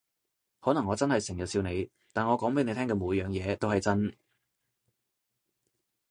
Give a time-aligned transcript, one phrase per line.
[0.61, 4.17] 可能我真係成日笑你，但我講畀你聽嘅每樣嘢都係真